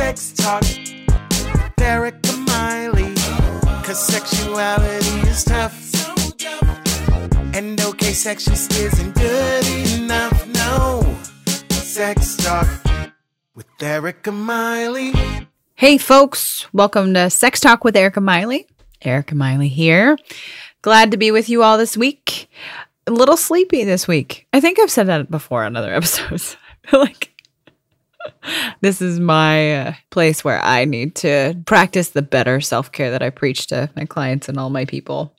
Sex 0.00 0.32
Talk 0.32 0.62
with 0.62 1.78
Erica 1.78 2.32
Miley. 2.38 3.14
Cause 3.84 4.02
sexuality 4.02 5.28
is 5.28 5.44
tough. 5.44 5.92
And 7.54 7.78
okay, 7.78 8.12
sex 8.12 8.46
just 8.46 8.72
isn't 8.72 9.14
good 9.14 9.66
enough. 10.00 10.48
No. 10.48 11.02
Sex 11.68 12.38
Talk 12.38 12.66
with 13.54 13.66
Erica 13.78 14.32
Miley. 14.32 15.12
Hey, 15.74 15.98
folks, 15.98 16.66
welcome 16.72 17.12
to 17.12 17.28
Sex 17.28 17.60
Talk 17.60 17.84
with 17.84 17.94
Erica 17.94 18.22
Miley. 18.22 18.66
Erica 19.02 19.34
Miley 19.34 19.68
here. 19.68 20.16
Glad 20.80 21.10
to 21.10 21.18
be 21.18 21.30
with 21.30 21.50
you 21.50 21.62
all 21.62 21.76
this 21.76 21.94
week. 21.94 22.48
A 23.06 23.10
little 23.10 23.36
sleepy 23.36 23.84
this 23.84 24.08
week. 24.08 24.46
I 24.54 24.60
think 24.60 24.80
I've 24.80 24.90
said 24.90 25.08
that 25.08 25.30
before 25.30 25.62
on 25.62 25.76
other 25.76 25.92
episodes. 25.94 26.56
Like 26.90 27.29
this 28.80 29.02
is 29.02 29.20
my 29.20 29.74
uh, 29.74 29.92
place 30.10 30.44
where 30.44 30.62
I 30.62 30.84
need 30.84 31.14
to 31.16 31.60
practice 31.66 32.10
the 32.10 32.22
better 32.22 32.60
self 32.60 32.92
care 32.92 33.10
that 33.10 33.22
I 33.22 33.30
preach 33.30 33.66
to 33.68 33.90
my 33.96 34.04
clients 34.04 34.48
and 34.48 34.58
all 34.58 34.70
my 34.70 34.84
people. 34.84 35.34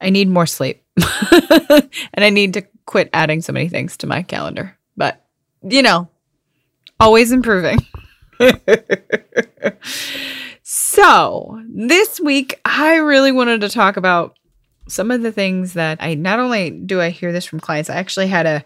I 0.00 0.10
need 0.10 0.28
more 0.28 0.46
sleep. 0.46 0.82
and 1.30 1.90
I 2.16 2.30
need 2.30 2.54
to 2.54 2.62
quit 2.86 3.10
adding 3.12 3.42
so 3.42 3.52
many 3.52 3.68
things 3.68 3.96
to 3.98 4.06
my 4.06 4.22
calendar. 4.22 4.76
But, 4.96 5.24
you 5.62 5.82
know, 5.82 6.08
always 7.00 7.32
improving. 7.32 7.78
so, 10.62 11.62
this 11.68 12.20
week, 12.20 12.60
I 12.64 12.96
really 12.96 13.32
wanted 13.32 13.62
to 13.62 13.68
talk 13.68 13.96
about 13.96 14.38
some 14.88 15.10
of 15.10 15.22
the 15.22 15.32
things 15.32 15.72
that 15.74 15.98
I 16.00 16.14
not 16.14 16.38
only 16.38 16.70
do 16.70 17.00
I 17.00 17.10
hear 17.10 17.32
this 17.32 17.44
from 17.44 17.60
clients, 17.60 17.90
I 17.90 17.96
actually 17.96 18.28
had 18.28 18.46
a 18.46 18.64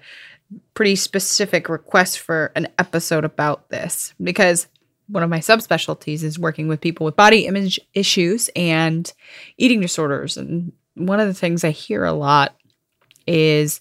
pretty 0.74 0.96
specific 0.96 1.68
request 1.68 2.18
for 2.18 2.52
an 2.56 2.68
episode 2.78 3.24
about 3.24 3.68
this 3.68 4.14
because 4.22 4.66
one 5.08 5.22
of 5.22 5.30
my 5.30 5.40
subspecialties 5.40 6.22
is 6.22 6.38
working 6.38 6.68
with 6.68 6.80
people 6.80 7.04
with 7.04 7.16
body 7.16 7.46
image 7.46 7.80
issues 7.94 8.48
and 8.54 9.12
eating 9.58 9.80
disorders. 9.80 10.36
And 10.36 10.72
one 10.94 11.20
of 11.20 11.26
the 11.26 11.34
things 11.34 11.64
I 11.64 11.70
hear 11.70 12.04
a 12.04 12.12
lot 12.12 12.56
is 13.26 13.80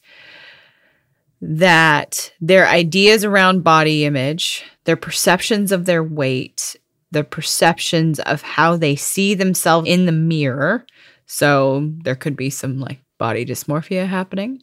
that 1.42 2.32
their 2.42 2.68
ideas 2.68 3.24
around 3.24 3.64
body 3.64 4.06
image, 4.06 4.66
their 4.84 4.98
perceptions 4.98 5.72
of 5.72 5.86
their 5.86 6.04
weight, 6.04 6.76
their 7.12 7.24
perceptions 7.24 8.20
of 8.20 8.42
how 8.42 8.76
they 8.76 8.96
see 8.96 9.34
themselves 9.34 9.88
in 9.88 10.06
the 10.06 10.12
mirror. 10.12 10.86
So 11.26 11.92
there 12.04 12.16
could 12.16 12.36
be 12.36 12.50
some 12.50 12.80
like 12.80 13.00
body 13.18 13.46
dysmorphia 13.46 14.08
happening 14.08 14.62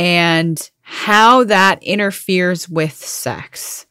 and 0.00 0.70
how 0.80 1.44
that 1.44 1.82
interferes 1.82 2.66
with 2.66 2.94
sex. 2.94 3.84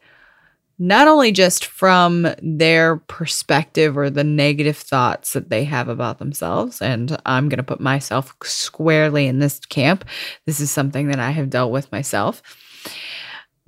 Not 0.79 1.07
only 1.07 1.31
just 1.31 1.65
from 1.65 2.25
their 2.41 2.97
perspective 2.97 3.95
or 3.95 4.09
the 4.09 4.23
negative 4.23 4.77
thoughts 4.77 5.33
that 5.33 5.51
they 5.51 5.65
have 5.65 5.87
about 5.87 6.17
themselves, 6.17 6.81
and 6.81 7.15
I'm 7.27 7.47
going 7.47 7.57
to 7.57 7.63
put 7.63 7.79
myself 7.79 8.35
squarely 8.43 9.27
in 9.27 9.37
this 9.37 9.59
camp. 9.59 10.03
This 10.47 10.59
is 10.59 10.71
something 10.71 11.09
that 11.09 11.19
I 11.19 11.29
have 11.29 11.51
dealt 11.51 11.71
with 11.71 11.91
myself. 11.91 12.41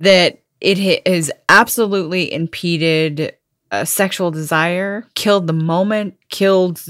That 0.00 0.40
it 0.60 1.06
has 1.06 1.30
absolutely 1.48 2.32
impeded 2.32 3.36
a 3.70 3.86
sexual 3.86 4.32
desire, 4.32 5.06
killed 5.14 5.46
the 5.46 5.52
moment, 5.52 6.18
killed 6.28 6.82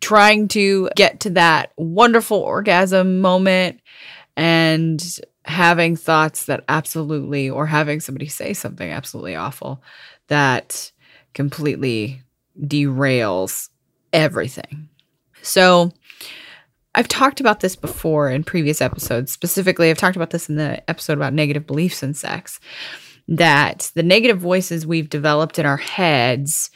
trying 0.00 0.48
to 0.48 0.90
get 0.94 1.20
to 1.20 1.30
that 1.30 1.72
wonderful 1.78 2.38
orgasm 2.38 3.20
moment, 3.22 3.80
and 4.36 5.18
having 5.44 5.96
thoughts 5.96 6.46
that 6.46 6.64
absolutely, 6.68 7.50
or 7.50 7.66
having 7.66 8.00
somebody 8.00 8.26
say 8.26 8.54
something 8.54 8.90
absolutely 8.90 9.36
awful 9.36 9.82
that 10.28 10.90
completely 11.34 12.22
derails 12.60 13.68
everything. 14.12 14.88
So, 15.42 15.92
I've 16.94 17.08
talked 17.08 17.40
about 17.40 17.58
this 17.60 17.74
before 17.74 18.30
in 18.30 18.44
previous 18.44 18.80
episodes. 18.80 19.32
Specifically, 19.32 19.90
I've 19.90 19.98
talked 19.98 20.16
about 20.16 20.30
this 20.30 20.48
in 20.48 20.54
the 20.54 20.88
episode 20.88 21.18
about 21.18 21.32
negative 21.32 21.66
beliefs 21.66 22.04
in 22.04 22.14
sex 22.14 22.60
that 23.26 23.90
the 23.94 24.02
negative 24.02 24.38
voices 24.38 24.86
we've 24.86 25.08
developed 25.08 25.58
in 25.58 25.66
our 25.66 25.78
heads 25.78 26.70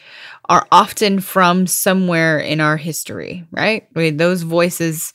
are 0.48 0.66
often 0.72 1.20
from 1.20 1.66
somewhere 1.66 2.38
in 2.38 2.60
our 2.60 2.78
history, 2.78 3.44
right? 3.50 3.86
I 3.94 3.98
mean, 3.98 4.16
those 4.16 4.42
voices, 4.42 5.12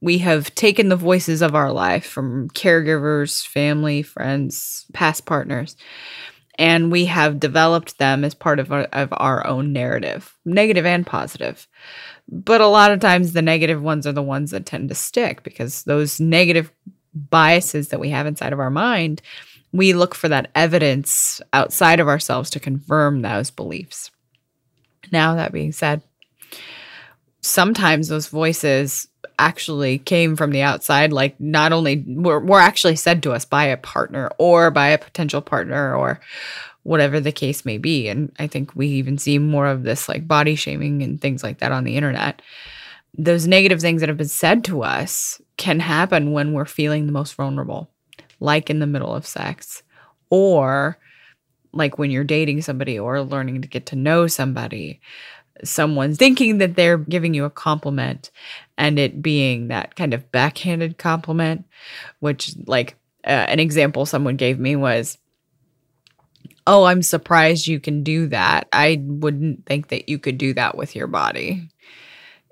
we 0.00 0.18
have 0.18 0.54
taken 0.54 0.88
the 0.88 0.96
voices 0.96 1.42
of 1.42 1.56
our 1.56 1.72
life 1.72 2.06
from 2.06 2.48
caregivers, 2.50 3.44
family, 3.44 4.02
friends, 4.02 4.86
past 4.92 5.26
partners, 5.26 5.76
and 6.56 6.92
we 6.92 7.06
have 7.06 7.40
developed 7.40 7.98
them 7.98 8.24
as 8.24 8.34
part 8.34 8.60
of 8.60 8.70
our, 8.70 8.84
of 8.92 9.08
our 9.12 9.44
own 9.44 9.72
narrative, 9.72 10.36
negative 10.44 10.86
and 10.86 11.04
positive. 11.04 11.66
But 12.28 12.60
a 12.60 12.66
lot 12.68 12.92
of 12.92 13.00
times, 13.00 13.32
the 13.32 13.42
negative 13.42 13.82
ones 13.82 14.06
are 14.06 14.12
the 14.12 14.22
ones 14.22 14.52
that 14.52 14.66
tend 14.66 14.88
to 14.88 14.94
stick 14.94 15.42
because 15.42 15.82
those 15.82 16.20
negative 16.20 16.72
biases 17.12 17.88
that 17.88 18.00
we 18.00 18.10
have 18.10 18.26
inside 18.26 18.52
of 18.52 18.60
our 18.60 18.70
mind 18.70 19.20
we 19.76 19.92
look 19.92 20.14
for 20.14 20.28
that 20.28 20.50
evidence 20.54 21.40
outside 21.52 22.00
of 22.00 22.08
ourselves 22.08 22.50
to 22.50 22.60
confirm 22.60 23.22
those 23.22 23.50
beliefs. 23.50 24.10
Now, 25.12 25.34
that 25.34 25.52
being 25.52 25.72
said, 25.72 26.02
sometimes 27.40 28.08
those 28.08 28.28
voices 28.28 29.08
actually 29.38 29.98
came 29.98 30.36
from 30.36 30.50
the 30.50 30.62
outside, 30.62 31.12
like 31.12 31.38
not 31.38 31.72
only 31.72 32.04
were, 32.06 32.40
were 32.40 32.60
actually 32.60 32.96
said 32.96 33.22
to 33.22 33.32
us 33.32 33.44
by 33.44 33.64
a 33.64 33.76
partner 33.76 34.30
or 34.38 34.70
by 34.70 34.88
a 34.88 34.98
potential 34.98 35.40
partner 35.40 35.94
or 35.94 36.20
whatever 36.82 37.20
the 37.20 37.32
case 37.32 37.64
may 37.64 37.78
be. 37.78 38.08
And 38.08 38.32
I 38.38 38.46
think 38.46 38.74
we 38.74 38.88
even 38.88 39.18
see 39.18 39.38
more 39.38 39.66
of 39.66 39.82
this 39.82 40.08
like 40.08 40.26
body 40.26 40.54
shaming 40.54 41.02
and 41.02 41.20
things 41.20 41.42
like 41.42 41.58
that 41.58 41.72
on 41.72 41.84
the 41.84 41.96
internet. 41.96 42.40
Those 43.18 43.46
negative 43.46 43.80
things 43.80 44.00
that 44.00 44.08
have 44.08 44.18
been 44.18 44.28
said 44.28 44.64
to 44.64 44.82
us 44.82 45.40
can 45.56 45.80
happen 45.80 46.32
when 46.32 46.52
we're 46.52 46.64
feeling 46.64 47.06
the 47.06 47.12
most 47.12 47.34
vulnerable 47.34 47.90
like 48.40 48.70
in 48.70 48.78
the 48.78 48.86
middle 48.86 49.14
of 49.14 49.26
sex, 49.26 49.82
or 50.30 50.98
like 51.72 51.98
when 51.98 52.10
you're 52.10 52.24
dating 52.24 52.62
somebody 52.62 52.98
or 52.98 53.20
learning 53.22 53.62
to 53.62 53.68
get 53.68 53.86
to 53.86 53.96
know 53.96 54.26
somebody, 54.26 55.00
someone's 55.64 56.18
thinking 56.18 56.58
that 56.58 56.74
they're 56.76 56.98
giving 56.98 57.34
you 57.34 57.44
a 57.44 57.50
compliment 57.50 58.30
and 58.78 58.98
it 58.98 59.22
being 59.22 59.68
that 59.68 59.96
kind 59.96 60.14
of 60.14 60.30
backhanded 60.32 60.98
compliment, 60.98 61.64
which, 62.20 62.54
like, 62.66 62.96
uh, 63.24 63.30
an 63.48 63.60
example 63.60 64.06
someone 64.06 64.36
gave 64.36 64.58
me 64.58 64.76
was, 64.76 65.18
Oh, 66.68 66.82
I'm 66.84 67.02
surprised 67.02 67.68
you 67.68 67.78
can 67.78 68.02
do 68.02 68.26
that. 68.28 68.66
I 68.72 69.00
wouldn't 69.04 69.66
think 69.66 69.88
that 69.88 70.08
you 70.08 70.18
could 70.18 70.36
do 70.36 70.52
that 70.54 70.76
with 70.76 70.96
your 70.96 71.06
body. 71.06 71.70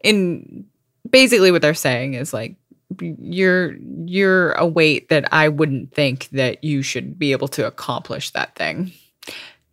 And 0.04 0.66
basically, 1.08 1.50
what 1.50 1.62
they're 1.62 1.74
saying 1.74 2.14
is 2.14 2.32
like, 2.32 2.54
you're 3.00 3.74
you're 4.06 4.52
a 4.52 4.66
weight 4.66 5.08
that 5.08 5.32
I 5.32 5.48
wouldn't 5.48 5.92
think 5.92 6.28
that 6.30 6.62
you 6.62 6.82
should 6.82 7.18
be 7.18 7.32
able 7.32 7.48
to 7.48 7.66
accomplish 7.66 8.30
that 8.30 8.54
thing. 8.54 8.92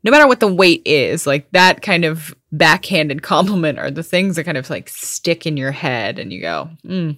No 0.04 0.12
matter 0.12 0.28
what 0.28 0.40
the 0.40 0.52
weight 0.52 0.82
is, 0.86 1.28
like 1.28 1.52
that 1.52 1.82
kind 1.82 2.06
of 2.06 2.34
backhanded 2.52 3.22
compliment 3.24 3.80
are 3.80 3.92
the 3.92 4.04
things 4.04 4.36
that 4.36 4.46
kind 4.46 4.58
of 4.58 4.70
like 4.70 4.90
stick 4.90 5.46
in 5.46 5.58
your 5.58 5.72
head 5.72 6.18
and 6.18 6.34
you 6.34 6.42
go, 6.42 6.70
hmm, 6.84 7.12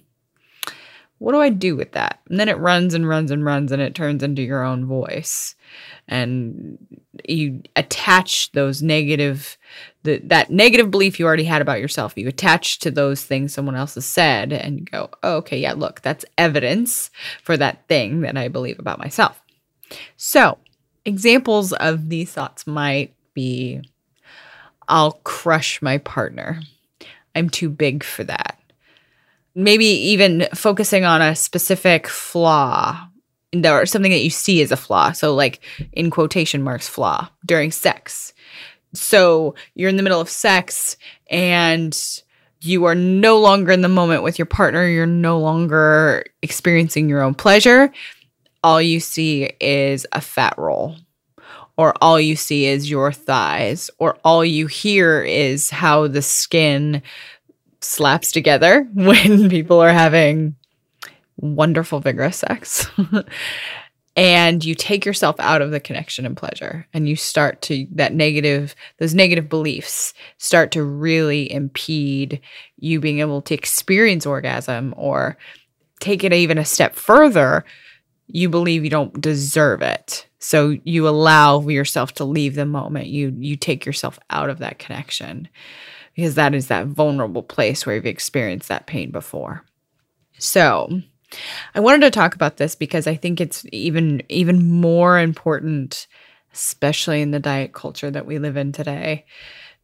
what 1.23 1.31
do 1.31 1.39
I 1.39 1.49
do 1.49 1.77
with 1.77 1.93
that? 1.93 2.19
And 2.29 2.37
then 2.37 2.49
it 2.49 2.57
runs 2.57 2.93
and 2.93 3.07
runs 3.07 3.31
and 3.31 3.45
runs 3.45 3.71
and 3.71 3.81
it 3.81 3.95
turns 3.95 4.23
into 4.23 4.41
your 4.41 4.61
own 4.61 4.85
voice. 4.85 5.55
And 6.09 6.77
you 7.23 7.61
attach 7.77 8.51
those 8.51 8.81
negative 8.81 9.57
the, 10.03 10.19
that 10.25 10.51
negative 10.51 10.91
belief 10.91 11.19
you 11.19 11.25
already 11.25 11.45
had 11.45 11.61
about 11.61 11.79
yourself, 11.79 12.17
you 12.17 12.27
attach 12.27 12.79
to 12.79 12.91
those 12.91 13.23
things 13.23 13.53
someone 13.53 13.75
else 13.75 13.95
has 13.95 14.05
said 14.05 14.51
and 14.51 14.79
you 14.79 14.85
go, 14.85 15.09
oh, 15.23 15.37
okay, 15.37 15.57
yeah, 15.57 15.73
look, 15.73 16.01
that's 16.01 16.25
evidence 16.37 17.09
for 17.41 17.57
that 17.57 17.87
thing 17.87 18.21
that 18.21 18.37
I 18.37 18.49
believe 18.49 18.79
about 18.79 18.99
myself. 18.99 19.41
So, 20.17 20.57
examples 21.05 21.73
of 21.73 22.09
these 22.09 22.31
thoughts 22.31 22.67
might 22.67 23.15
be 23.33 23.81
I'll 24.87 25.13
crush 25.23 25.81
my 25.81 25.97
partner. 25.99 26.59
I'm 27.35 27.49
too 27.49 27.69
big 27.69 28.03
for 28.03 28.23
that. 28.25 28.59
Maybe 29.55 29.85
even 29.85 30.47
focusing 30.53 31.05
on 31.05 31.21
a 31.21 31.35
specific 31.35 32.07
flaw 32.07 33.07
or 33.63 33.85
something 33.85 34.11
that 34.11 34.23
you 34.23 34.29
see 34.29 34.61
as 34.61 34.71
a 34.71 34.77
flaw. 34.77 35.11
So, 35.11 35.33
like 35.33 35.61
in 35.91 36.09
quotation 36.09 36.63
marks, 36.63 36.87
flaw 36.87 37.29
during 37.45 37.71
sex 37.71 38.33
so 38.93 39.55
you're 39.75 39.89
in 39.89 39.97
the 39.97 40.03
middle 40.03 40.21
of 40.21 40.29
sex 40.29 40.97
and 41.29 41.97
you 42.61 42.85
are 42.85 42.95
no 42.95 43.39
longer 43.39 43.71
in 43.71 43.81
the 43.81 43.89
moment 43.89 44.23
with 44.23 44.39
your 44.39 44.45
partner. 44.45 44.87
You're 44.87 45.05
no 45.05 45.39
longer 45.39 46.23
experiencing 46.41 47.09
your 47.09 47.21
own 47.21 47.33
pleasure. 47.33 47.91
All 48.63 48.81
you 48.81 49.01
see 49.01 49.51
is 49.59 50.07
a 50.13 50.21
fat 50.21 50.55
roll, 50.57 50.95
or 51.75 51.93
all 52.01 52.19
you 52.19 52.37
see 52.37 52.65
is 52.65 52.89
your 52.89 53.11
thighs, 53.11 53.89
or 53.97 54.17
all 54.23 54.45
you 54.45 54.67
hear 54.67 55.21
is 55.21 55.69
how 55.69 56.07
the 56.07 56.21
skin 56.21 57.01
slaps 57.81 58.31
together 58.31 58.87
when 58.93 59.49
people 59.49 59.81
are 59.81 59.91
having 59.91 60.55
wonderful, 61.37 61.99
vigorous 61.99 62.37
sex. 62.37 62.87
and 64.15 64.63
you 64.63 64.75
take 64.75 65.05
yourself 65.05 65.35
out 65.39 65.61
of 65.61 65.71
the 65.71 65.79
connection 65.79 66.25
and 66.25 66.37
pleasure 66.37 66.87
and 66.93 67.09
you 67.09 67.15
start 67.15 67.61
to 67.63 67.87
that 67.91 68.13
negative 68.13 68.75
those 68.99 69.15
negative 69.15 69.49
beliefs 69.49 70.13
start 70.37 70.71
to 70.71 70.83
really 70.83 71.51
impede 71.51 72.39
you 72.77 72.99
being 72.99 73.19
able 73.19 73.41
to 73.41 73.53
experience 73.53 74.25
orgasm 74.25 74.93
or 74.97 75.37
take 75.99 76.23
it 76.23 76.33
even 76.33 76.57
a 76.57 76.65
step 76.65 76.95
further 76.95 77.65
you 78.27 78.49
believe 78.49 78.83
you 78.83 78.89
don't 78.89 79.19
deserve 79.19 79.81
it. 79.81 80.27
So 80.39 80.77
you 80.83 81.07
allow 81.07 81.61
yourself 81.61 82.13
to 82.15 82.25
leave 82.25 82.55
the 82.55 82.65
moment. 82.65 83.07
You 83.07 83.33
you 83.37 83.55
take 83.55 83.85
yourself 83.85 84.19
out 84.29 84.49
of 84.49 84.59
that 84.59 84.79
connection 84.79 85.47
because 86.15 86.35
that 86.35 86.53
is 86.53 86.67
that 86.67 86.87
vulnerable 86.87 87.43
place 87.43 87.85
where 87.85 87.95
you've 87.95 88.05
experienced 88.05 88.69
that 88.69 88.87
pain 88.87 89.11
before. 89.11 89.63
So 90.37 91.01
I 91.75 91.79
wanted 91.79 92.01
to 92.01 92.11
talk 92.11 92.35
about 92.35 92.57
this 92.57 92.75
because 92.75 93.07
I 93.07 93.15
think 93.15 93.41
it's 93.41 93.65
even 93.71 94.23
even 94.29 94.69
more 94.69 95.19
important, 95.19 96.07
especially 96.53 97.21
in 97.21 97.31
the 97.31 97.39
diet 97.39 97.73
culture 97.73 98.11
that 98.11 98.25
we 98.25 98.39
live 98.39 98.57
in 98.57 98.71
today, 98.71 99.25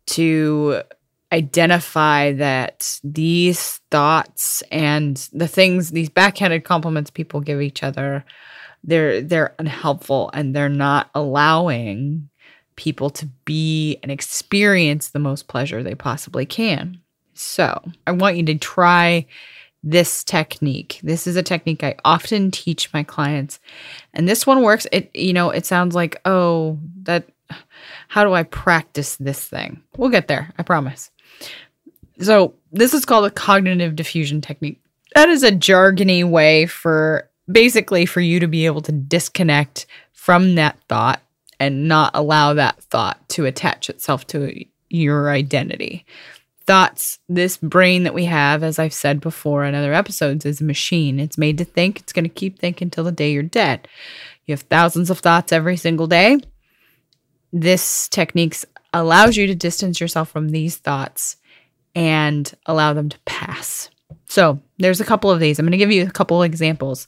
to 0.07 0.81
identify 1.31 2.34
that 2.34 3.00
these 3.04 3.81
thoughts 3.92 4.63
and 4.72 5.30
the 5.31 5.48
things 5.48 5.92
these 5.92 6.10
backhanded 6.10 6.63
compliments 6.63 7.12
people 7.12 7.40
give 7.40 7.62
each 7.62 7.84
other 7.84 8.25
they're 8.84 9.22
they're 9.22 9.56
unhelpful 9.60 10.30
and 10.34 10.56
they're 10.56 10.69
not 10.69 11.10
allowing 11.13 12.30
people 12.75 13.10
to 13.10 13.25
be 13.45 13.98
and 14.02 14.12
experience 14.12 15.10
the 15.10 15.19
most 15.19 15.48
pleasure 15.48 15.84
they 15.84 15.95
possibly 15.95 16.45
can. 16.45 17.00
So, 17.34 17.81
I 18.07 18.12
want 18.12 18.38
you 18.38 18.44
to 18.45 18.56
try 18.56 19.25
this 19.84 20.24
technique. 20.24 21.00
This 21.04 21.28
is 21.28 21.36
a 21.36 21.44
technique 21.44 21.84
I 21.84 21.96
often 22.04 22.52
teach 22.52 22.92
my 22.94 23.04
clients. 23.04 23.60
And 24.14 24.28
this 24.28 24.46
one 24.46 24.62
works. 24.62 24.88
It 24.92 25.10
you 25.16 25.34
know, 25.34 25.50
it 25.50 25.66
sounds 25.66 25.96
like, 25.96 26.20
"Oh, 26.26 26.78
that 27.04 27.26
how 28.10 28.24
do 28.24 28.34
I 28.34 28.44
practice 28.44 29.16
this 29.16 29.44
thing?" 29.44 29.81
We'll 29.98 30.10
get 30.10 30.28
there, 30.28 30.54
I 30.58 30.64
promise. 30.64 31.12
So, 32.20 32.56
this 32.72 32.94
is 32.94 33.06
called 33.06 33.26
a 33.26 33.31
cognitive 33.31 33.96
defusion 33.96 34.44
technique. 34.44 34.81
That 35.16 35.30
is 35.30 35.44
a 35.44 35.52
jargony 35.52 36.30
way 36.30 36.66
for 36.66 37.30
basically 37.50 38.06
for 38.06 38.22
you 38.22 38.40
to 38.40 38.48
be 38.48 38.66
able 38.66 38.81
to 38.81 38.92
disconnect 38.92 39.88
from 40.12 40.56
that 40.56 40.78
thought 40.88 41.22
and 41.60 41.88
not 41.88 42.12
allow 42.14 42.54
that 42.54 42.81
thought 42.84 43.28
to 43.30 43.46
attach 43.46 43.90
itself 43.90 44.28
to 44.28 44.66
your 44.90 45.30
identity 45.30 46.06
thoughts, 46.69 47.18
this 47.27 47.57
brain 47.57 48.04
that 48.04 48.13
we 48.13 48.25
have, 48.25 48.62
as 48.62 48.77
I've 48.77 48.94
said 48.94 49.21
before 49.21 49.66
in 49.66 49.74
other 49.74 49.92
episodes, 49.92 50.45
is 50.45 50.62
a 50.62 50.63
machine. 50.63 51.19
It's 51.19 51.36
made 51.36 51.57
to 51.57 51.66
think. 51.66 52.00
It's 52.00 52.13
going 52.13 52.25
to 52.25 52.30
keep 52.30 52.60
thinking 52.60 52.92
till 52.92 53.06
the 53.06 53.12
day 53.12 53.31
you're 53.31 53.42
dead. 53.42 53.88
You 54.45 54.54
have 54.54 54.62
thousands 54.62 55.10
of 55.10 55.18
thoughts 55.18 55.51
every 55.51 55.77
single 55.77 56.06
day. 56.06 56.38
This 57.51 58.07
technique 58.07 58.56
allows 58.94 59.36
you 59.36 59.48
to 59.48 59.56
distance 59.56 60.00
yourself 60.00 60.30
from 60.30 60.50
these 60.50 60.77
thoughts 60.77 61.38
and 61.95 62.54
allow 62.68 62.94
them 62.94 63.10
to 63.10 63.19
pass. 63.25 63.89
So, 64.27 64.62
there's 64.77 65.01
a 65.01 65.06
couple 65.06 65.31
of 65.31 65.39
these. 65.39 65.57
I'm 65.57 65.66
going 65.66 65.71
to 65.71 65.77
give 65.77 65.92
you 65.92 66.06
a 66.06 66.12
couple 66.12 66.44
examples. 66.44 67.07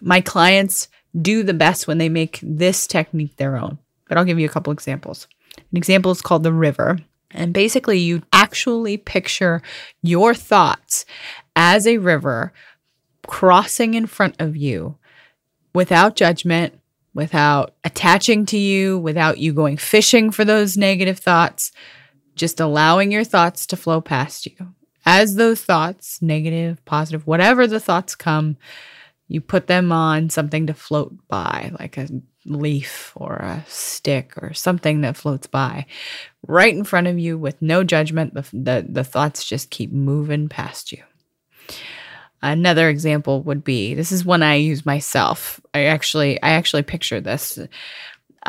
My 0.00 0.22
clients 0.22 0.88
do 1.20 1.42
the 1.42 1.52
best 1.52 1.86
when 1.86 1.98
they 1.98 2.08
make 2.08 2.40
this 2.42 2.86
technique 2.86 3.36
their 3.36 3.58
own, 3.58 3.76
but 4.08 4.16
I'll 4.16 4.24
give 4.24 4.38
you 4.38 4.46
a 4.46 4.52
couple 4.52 4.72
examples. 4.72 5.28
An 5.58 5.76
example 5.76 6.10
is 6.10 6.22
called 6.22 6.42
the 6.42 6.54
river. 6.54 6.96
And 7.30 7.52
basically, 7.52 7.98
you 7.98 8.22
actually 8.32 8.96
picture 8.96 9.62
your 10.02 10.34
thoughts 10.34 11.04
as 11.54 11.86
a 11.86 11.98
river 11.98 12.52
crossing 13.26 13.94
in 13.94 14.06
front 14.06 14.36
of 14.38 14.56
you 14.56 14.96
without 15.74 16.16
judgment, 16.16 16.80
without 17.14 17.74
attaching 17.84 18.46
to 18.46 18.56
you, 18.56 18.98
without 18.98 19.38
you 19.38 19.52
going 19.52 19.76
fishing 19.76 20.30
for 20.30 20.44
those 20.44 20.76
negative 20.76 21.18
thoughts, 21.18 21.70
just 22.34 22.60
allowing 22.60 23.12
your 23.12 23.24
thoughts 23.24 23.66
to 23.66 23.76
flow 23.76 24.00
past 24.00 24.46
you. 24.46 24.74
As 25.04 25.34
those 25.34 25.62
thoughts, 25.62 26.22
negative, 26.22 26.84
positive, 26.84 27.26
whatever 27.26 27.66
the 27.66 27.80
thoughts 27.80 28.14
come, 28.14 28.56
you 29.26 29.40
put 29.40 29.66
them 29.66 29.92
on 29.92 30.30
something 30.30 30.66
to 30.66 30.74
float 30.74 31.14
by, 31.28 31.72
like 31.78 31.98
a 31.98 32.08
leaf 32.48 33.12
or 33.14 33.36
a 33.36 33.64
stick 33.68 34.32
or 34.38 34.52
something 34.54 35.02
that 35.02 35.16
floats 35.16 35.46
by 35.46 35.86
right 36.46 36.74
in 36.74 36.84
front 36.84 37.06
of 37.06 37.18
you 37.18 37.38
with 37.38 37.60
no 37.60 37.84
judgment. 37.84 38.34
The, 38.34 38.46
the, 38.52 38.86
the 38.88 39.04
thoughts 39.04 39.44
just 39.44 39.70
keep 39.70 39.92
moving 39.92 40.48
past 40.48 40.92
you. 40.92 41.02
Another 42.40 42.88
example 42.88 43.42
would 43.42 43.64
be 43.64 43.94
this 43.94 44.12
is 44.12 44.24
one 44.24 44.42
I 44.42 44.54
use 44.54 44.86
myself. 44.86 45.60
I 45.74 45.84
actually 45.84 46.40
I 46.40 46.50
actually 46.50 46.82
picture 46.82 47.20
this. 47.20 47.58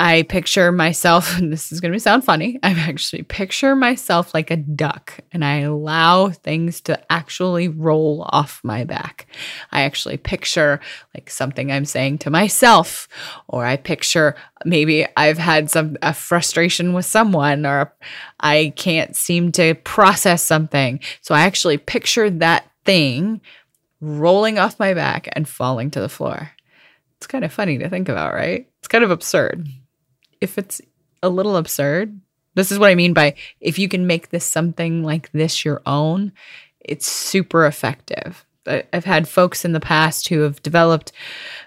I 0.01 0.23
picture 0.23 0.71
myself, 0.71 1.37
and 1.37 1.51
this 1.53 1.73
is 1.73 1.81
going 1.81 1.91
to 1.91 1.99
sound 1.99 2.23
funny. 2.23 2.57
I 2.63 2.71
actually 2.71 3.23
picture 3.23 3.75
myself 3.75 4.33
like 4.33 4.49
a 4.49 4.55
duck 4.55 5.19
and 5.33 5.43
I 5.43 5.57
allow 5.59 6.29
things 6.29 6.79
to 6.81 7.11
actually 7.11 7.67
roll 7.67 8.25
off 8.29 8.61
my 8.63 8.85
back. 8.85 9.27
I 9.73 9.81
actually 9.81 10.15
picture 10.15 10.79
like 11.13 11.29
something 11.29 11.69
I'm 11.69 11.83
saying 11.83 12.19
to 12.19 12.29
myself, 12.29 13.09
or 13.49 13.65
I 13.65 13.75
picture 13.75 14.37
maybe 14.63 15.05
I've 15.17 15.37
had 15.37 15.69
some 15.69 15.97
a 16.01 16.13
frustration 16.13 16.93
with 16.93 17.05
someone, 17.05 17.65
or 17.65 17.93
I 18.39 18.71
can't 18.77 19.17
seem 19.17 19.51
to 19.53 19.75
process 19.75 20.41
something. 20.41 21.01
So 21.19 21.35
I 21.35 21.41
actually 21.41 21.77
picture 21.77 22.29
that 22.29 22.71
thing 22.85 23.41
rolling 23.99 24.59
off 24.59 24.79
my 24.79 24.93
back 24.93 25.27
and 25.33 25.45
falling 25.45 25.91
to 25.91 25.99
the 25.99 26.07
floor. 26.07 26.51
It's 27.17 27.27
kind 27.27 27.43
of 27.43 27.51
funny 27.51 27.77
to 27.79 27.89
think 27.89 28.07
about, 28.07 28.33
right? 28.33 28.65
It's 28.79 28.87
kind 28.87 29.03
of 29.03 29.11
absurd 29.11 29.67
if 30.41 30.57
it's 30.57 30.81
a 31.21 31.29
little 31.29 31.57
absurd, 31.57 32.19
this 32.55 32.71
is 32.71 32.79
what 32.79 32.89
I 32.89 32.95
mean 32.95 33.13
by 33.13 33.35
if 33.59 33.79
you 33.79 33.87
can 33.87 34.07
make 34.07 34.29
this 34.29 34.45
something 34.45 35.03
like 35.03 35.31
this 35.31 35.63
your 35.63 35.81
own, 35.85 36.31
it's 36.79 37.07
super 37.07 37.65
effective. 37.65 38.45
I've 38.67 39.05
had 39.05 39.27
folks 39.27 39.65
in 39.65 39.71
the 39.71 39.79
past 39.79 40.27
who 40.29 40.41
have 40.41 40.61
developed 40.61 41.11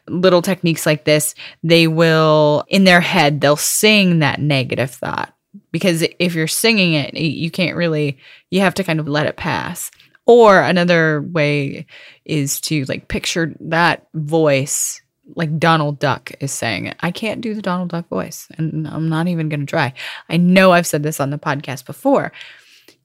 little 0.08 0.42
techniques 0.42 0.86
like 0.86 1.04
this. 1.04 1.34
They 1.62 1.88
will, 1.88 2.64
in 2.68 2.84
their 2.84 3.00
head, 3.00 3.40
they'll 3.40 3.56
sing 3.56 4.20
that 4.20 4.40
negative 4.40 4.90
thought 4.90 5.34
because 5.72 6.04
if 6.18 6.34
you're 6.34 6.46
singing 6.46 6.94
it, 6.94 7.14
you 7.14 7.50
can't 7.50 7.76
really, 7.76 8.18
you 8.50 8.60
have 8.60 8.74
to 8.74 8.84
kind 8.84 9.00
of 9.00 9.08
let 9.08 9.26
it 9.26 9.36
pass. 9.36 9.90
Or 10.26 10.60
another 10.60 11.20
way 11.20 11.86
is 12.24 12.60
to 12.62 12.84
like 12.84 13.08
picture 13.08 13.54
that 13.60 14.06
voice 14.14 15.01
like 15.34 15.58
Donald 15.58 15.98
Duck 15.98 16.32
is 16.40 16.52
saying 16.52 16.86
it. 16.86 16.96
I 17.00 17.10
can't 17.10 17.40
do 17.40 17.54
the 17.54 17.62
Donald 17.62 17.90
Duck 17.90 18.08
voice, 18.08 18.48
and 18.58 18.86
I'm 18.88 19.08
not 19.08 19.28
even 19.28 19.48
going 19.48 19.60
to 19.60 19.66
try. 19.66 19.94
I 20.28 20.36
know 20.36 20.72
I've 20.72 20.86
said 20.86 21.02
this 21.02 21.20
on 21.20 21.30
the 21.30 21.38
podcast 21.38 21.86
before. 21.86 22.32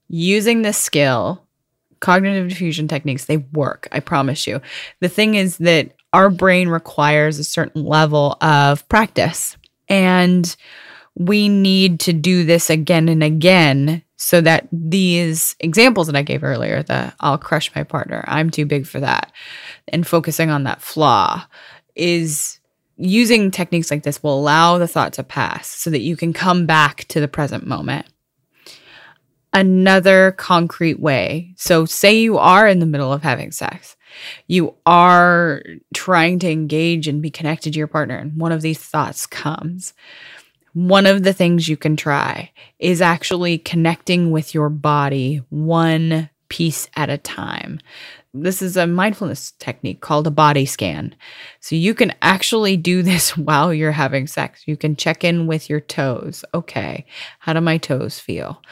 Using 0.08 0.62
this 0.62 0.78
skill, 0.78 1.46
cognitive 2.00 2.50
defusion 2.50 2.88
techniques, 2.88 3.26
they 3.26 3.38
work. 3.38 3.88
I 3.92 4.00
promise 4.00 4.46
you. 4.46 4.60
The 5.00 5.08
thing 5.08 5.34
is 5.34 5.58
that 5.58 5.94
our 6.12 6.30
brain 6.30 6.68
requires 6.68 7.38
a 7.38 7.44
certain 7.44 7.84
level 7.84 8.36
of 8.40 8.88
practice, 8.88 9.56
and 9.88 10.54
we 11.14 11.48
need 11.48 12.00
to 12.00 12.12
do 12.12 12.44
this 12.44 12.70
again 12.70 13.08
and 13.08 13.22
again 13.22 14.02
so 14.16 14.40
that 14.40 14.68
these 14.72 15.54
examples 15.60 16.08
that 16.08 16.16
I 16.16 16.22
gave 16.22 16.42
earlier, 16.42 16.82
the 16.82 17.12
I'll 17.20 17.38
crush 17.38 17.74
my 17.74 17.84
partner, 17.84 18.24
I'm 18.26 18.50
too 18.50 18.66
big 18.66 18.86
for 18.86 19.00
that, 19.00 19.32
and 19.88 20.06
focusing 20.06 20.50
on 20.50 20.64
that 20.64 20.82
flaw 20.82 21.44
is 21.98 22.58
using 22.96 23.50
techniques 23.50 23.90
like 23.90 24.02
this 24.02 24.22
will 24.22 24.38
allow 24.38 24.76
the 24.78 24.88
thought 24.88 25.12
to 25.14 25.22
pass 25.22 25.68
so 25.68 25.90
that 25.90 26.00
you 26.00 26.16
can 26.16 26.32
come 26.32 26.66
back 26.66 27.04
to 27.06 27.20
the 27.20 27.28
present 27.28 27.66
moment. 27.66 28.06
Another 29.52 30.32
concrete 30.32 31.00
way. 31.00 31.54
So, 31.56 31.86
say 31.86 32.18
you 32.18 32.36
are 32.36 32.68
in 32.68 32.80
the 32.80 32.86
middle 32.86 33.12
of 33.12 33.22
having 33.22 33.50
sex, 33.50 33.96
you 34.46 34.74
are 34.84 35.62
trying 35.94 36.38
to 36.40 36.50
engage 36.50 37.08
and 37.08 37.22
be 37.22 37.30
connected 37.30 37.72
to 37.72 37.78
your 37.78 37.86
partner, 37.86 38.16
and 38.16 38.36
one 38.36 38.52
of 38.52 38.62
these 38.62 38.78
thoughts 38.78 39.26
comes. 39.26 39.94
One 40.74 41.06
of 41.06 41.22
the 41.22 41.32
things 41.32 41.66
you 41.66 41.76
can 41.76 41.96
try 41.96 42.52
is 42.78 43.00
actually 43.00 43.58
connecting 43.58 44.30
with 44.30 44.54
your 44.54 44.68
body 44.68 45.42
one 45.48 46.28
piece 46.48 46.88
at 46.94 47.10
a 47.10 47.18
time 47.18 47.80
this 48.34 48.62
is 48.62 48.76
a 48.76 48.86
mindfulness 48.86 49.52
technique 49.52 50.00
called 50.00 50.26
a 50.26 50.30
body 50.30 50.66
scan. 50.66 51.14
So 51.60 51.76
you 51.76 51.94
can 51.94 52.12
actually 52.22 52.76
do 52.76 53.02
this 53.08 53.36
while 53.36 53.72
you're 53.72 53.92
having 53.92 54.26
sex. 54.26 54.62
You 54.66 54.76
can 54.76 54.96
check 54.96 55.24
in 55.24 55.46
with 55.46 55.70
your 55.70 55.80
toes. 55.80 56.44
Okay, 56.54 57.06
how 57.38 57.52
do 57.52 57.60
my 57.60 57.78
toes 57.78 58.18
feel? 58.18 58.62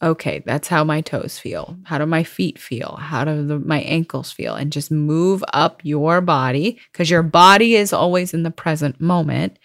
Okay, 0.00 0.44
that's 0.46 0.68
how 0.68 0.84
my 0.84 1.00
toes 1.00 1.40
feel. 1.40 1.76
How 1.82 1.98
do 1.98 2.06
my 2.06 2.22
feet 2.22 2.58
feel? 2.58 2.96
How 3.00 3.24
do 3.24 3.44
the, 3.44 3.58
my 3.58 3.80
ankles 3.80 4.30
feel? 4.30 4.54
And 4.54 4.72
just 4.72 4.92
move 4.92 5.42
up 5.52 5.80
your 5.82 6.20
body 6.20 6.78
because 6.92 7.10
your 7.10 7.24
body 7.24 7.74
is 7.74 7.92
always 7.92 8.32
in 8.32 8.44
the 8.44 8.52
present 8.52 9.00
moment. 9.00 9.58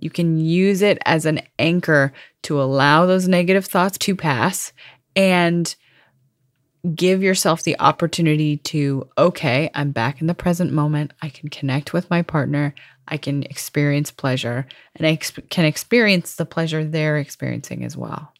You 0.00 0.08
can 0.08 0.38
use 0.38 0.80
it 0.80 0.98
as 1.04 1.26
an 1.26 1.42
anchor 1.58 2.14
to 2.44 2.60
allow 2.60 3.04
those 3.04 3.28
negative 3.28 3.66
thoughts 3.66 3.98
to 3.98 4.16
pass 4.16 4.72
and 5.14 5.74
give 6.94 7.22
yourself 7.22 7.62
the 7.62 7.78
opportunity 7.80 8.58
to, 8.58 9.08
okay, 9.18 9.70
I'm 9.74 9.90
back 9.90 10.20
in 10.20 10.26
the 10.26 10.34
present 10.34 10.72
moment. 10.72 11.12
I 11.22 11.28
can 11.28 11.48
connect 11.48 11.92
with 11.92 12.10
my 12.10 12.22
partner. 12.22 12.74
I 13.08 13.16
can 13.16 13.42
experience 13.44 14.10
pleasure 14.10 14.66
and 14.94 15.06
I 15.06 15.16
can 15.16 15.64
experience 15.64 16.34
the 16.34 16.46
pleasure 16.46 16.84
they're 16.84 17.18
experiencing 17.18 17.84
as 17.84 17.96
well. 17.96 18.32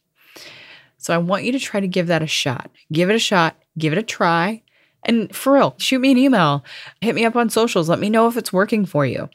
So 0.99 1.15
I 1.15 1.19
want 1.19 1.45
you 1.45 1.53
to 1.53 1.61
try 1.61 1.81
to 1.81 1.89
give 1.89 2.09
that 2.09 2.23
a 2.23 2.27
shot. 2.27 2.71
Give 2.93 3.11
it 3.11 3.17
a 3.17 3.21
shot, 3.21 3.57
give 3.79 3.93
it 3.93 3.99
a 3.99 4.03
try. 4.03 4.63
And 5.05 5.35
for 5.35 5.55
real, 5.55 5.75
shoot 5.79 6.01
me 6.01 6.11
an 6.11 6.19
email, 6.19 6.65
hit 7.01 7.15
me 7.15 7.25
up 7.25 7.37
on 7.37 7.49
socials, 7.49 7.89
let 7.89 8.01
me 8.01 8.11
know 8.11 8.27
if 8.27 8.37
it's 8.37 8.53
working 8.53 8.85
for 8.85 9.07
you. 9.07 9.31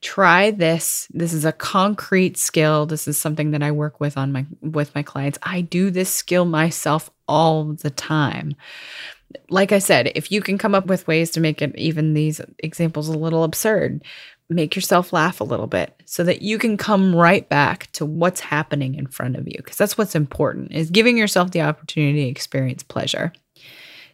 Try 0.00 0.50
this. 0.50 1.06
This 1.12 1.32
is 1.32 1.44
a 1.44 1.52
concrete 1.52 2.36
skill. 2.36 2.86
This 2.86 3.06
is 3.06 3.16
something 3.16 3.52
that 3.52 3.62
I 3.62 3.70
work 3.70 4.00
with 4.00 4.16
on 4.16 4.32
my 4.32 4.46
with 4.60 4.94
my 4.94 5.02
clients. 5.02 5.38
I 5.42 5.60
do 5.60 5.90
this 5.90 6.12
skill 6.12 6.44
myself 6.44 7.08
all 7.28 7.72
the 7.72 7.90
time. 7.90 8.56
Like 9.48 9.72
I 9.72 9.78
said, 9.78 10.12
if 10.14 10.30
you 10.32 10.42
can 10.42 10.58
come 10.58 10.74
up 10.74 10.86
with 10.86 11.06
ways 11.06 11.30
to 11.30 11.40
make 11.40 11.62
it 11.62 11.74
even 11.76 12.14
these 12.14 12.40
examples 12.58 13.08
a 13.08 13.16
little 13.16 13.44
absurd, 13.44 14.02
make 14.52 14.74
yourself 14.74 15.12
laugh 15.12 15.40
a 15.40 15.44
little 15.44 15.66
bit 15.66 16.00
so 16.04 16.24
that 16.24 16.42
you 16.42 16.58
can 16.58 16.76
come 16.76 17.14
right 17.14 17.48
back 17.48 17.90
to 17.92 18.04
what's 18.04 18.40
happening 18.40 18.94
in 18.94 19.06
front 19.06 19.36
of 19.36 19.46
you 19.46 19.54
because 19.56 19.76
that's 19.76 19.96
what's 19.96 20.14
important 20.14 20.72
is 20.72 20.90
giving 20.90 21.16
yourself 21.16 21.50
the 21.50 21.62
opportunity 21.62 22.24
to 22.24 22.30
experience 22.30 22.82
pleasure 22.82 23.32